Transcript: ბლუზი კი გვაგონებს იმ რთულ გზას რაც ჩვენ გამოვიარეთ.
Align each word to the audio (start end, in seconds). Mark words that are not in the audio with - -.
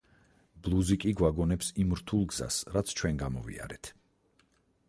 ბლუზი 0.67 0.97
კი 1.03 1.11
გვაგონებს 1.19 1.69
იმ 1.83 1.93
რთულ 2.01 2.25
გზას 2.33 2.57
რაც 2.79 2.95
ჩვენ 3.01 3.21
გამოვიარეთ. 3.25 3.93